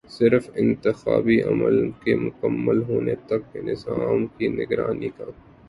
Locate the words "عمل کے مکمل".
1.43-2.81